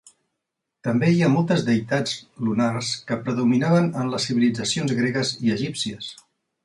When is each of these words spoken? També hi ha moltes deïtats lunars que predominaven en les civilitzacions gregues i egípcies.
També 0.85 1.09
hi 1.15 1.19
ha 1.25 1.29
moltes 1.33 1.65
deïtats 1.67 2.15
lunars 2.47 2.89
que 3.11 3.19
predominaven 3.27 3.93
en 4.05 4.13
les 4.15 4.27
civilitzacions 4.31 4.99
gregues 5.03 5.35
i 5.47 5.55
egípcies. 5.59 6.09